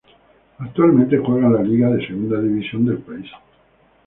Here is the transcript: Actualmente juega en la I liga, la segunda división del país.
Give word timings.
Actualmente 0.57 1.19
juega 1.19 1.45
en 1.45 1.53
la 1.53 1.61
I 1.63 1.67
liga, 1.67 1.87
la 1.87 2.07
segunda 2.07 2.41
división 2.41 2.87
del 2.87 2.97
país. 3.03 3.29